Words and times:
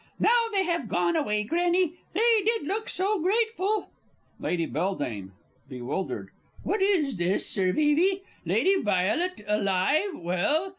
_)Now 0.19 0.47
they 0.51 0.63
have 0.63 0.87
gone 0.87 1.15
away, 1.15 1.43
Granny.... 1.43 1.93
They 2.13 2.41
did 2.43 2.63
look 2.63 2.89
so 2.89 3.19
grateful! 3.21 3.91
Lady 4.39 4.65
B. 4.65 5.25
(bewildered). 5.69 6.29
What 6.63 6.81
is 6.81 7.17
this! 7.17 7.47
Sir 7.47 7.67
Vevey, 7.71 8.23
Lady 8.43 8.81
Violet, 8.81 9.43
alive, 9.47 10.13
well? 10.15 10.69